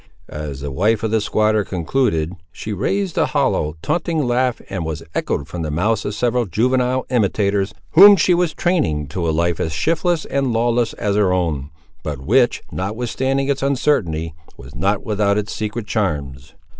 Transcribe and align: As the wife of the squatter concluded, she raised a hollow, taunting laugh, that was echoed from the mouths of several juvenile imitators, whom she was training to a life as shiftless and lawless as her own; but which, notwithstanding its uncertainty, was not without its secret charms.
As 0.29 0.61
the 0.61 0.71
wife 0.71 1.03
of 1.03 1.11
the 1.11 1.21
squatter 1.21 1.63
concluded, 1.63 2.33
she 2.51 2.73
raised 2.73 3.19
a 3.19 3.27
hollow, 3.27 3.75
taunting 3.83 4.25
laugh, 4.25 4.59
that 4.67 4.81
was 4.81 5.03
echoed 5.13 5.47
from 5.47 5.61
the 5.61 5.69
mouths 5.69 6.05
of 6.05 6.15
several 6.15 6.47
juvenile 6.47 7.05
imitators, 7.11 7.71
whom 7.91 8.15
she 8.15 8.33
was 8.33 8.51
training 8.55 9.05
to 9.09 9.29
a 9.29 9.29
life 9.29 9.59
as 9.59 9.73
shiftless 9.73 10.25
and 10.25 10.51
lawless 10.51 10.93
as 10.93 11.15
her 11.17 11.31
own; 11.31 11.69
but 12.01 12.19
which, 12.19 12.63
notwithstanding 12.71 13.47
its 13.47 13.61
uncertainty, 13.61 14.33
was 14.57 14.73
not 14.73 15.05
without 15.05 15.37
its 15.37 15.53
secret 15.53 15.85
charms. 15.85 16.55